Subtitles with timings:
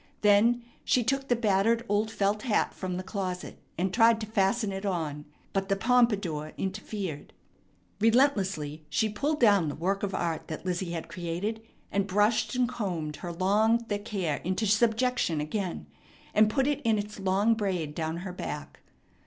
[0.21, 4.71] Then she took the battered old felt hat from the closet, and tried to fasten
[4.71, 7.33] it on; but the pompadour interfered.
[7.99, 11.61] Relentlessly she pulled down the work of art that Lizzie had created,
[11.91, 15.85] and brushed and combed her long, thick hair into subjection again,
[16.33, 18.79] and put it in its long braid down her back.